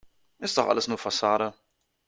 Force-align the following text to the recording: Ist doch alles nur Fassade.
Ist 0.39 0.57
doch 0.57 0.67
alles 0.67 0.87
nur 0.87 0.97
Fassade. 0.97 1.53